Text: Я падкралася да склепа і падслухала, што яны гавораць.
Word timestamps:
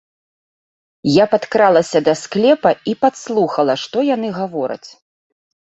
Я 1.17 1.25
падкралася 1.33 1.97
да 2.09 2.13
склепа 2.23 2.71
і 2.93 2.99
падслухала, 3.07 3.73
што 3.87 3.97
яны 4.15 4.27
гавораць. 4.41 4.87